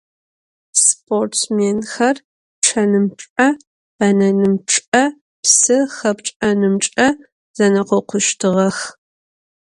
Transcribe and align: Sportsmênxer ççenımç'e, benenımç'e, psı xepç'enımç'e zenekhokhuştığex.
Sportsmênxer 0.85 2.15
ççenımç'e, 2.65 3.47
benenımç'e, 3.97 5.03
psı 5.43 5.77
xepç'enımç'e 5.95 7.07
zenekhokhuştığex. 7.57 8.77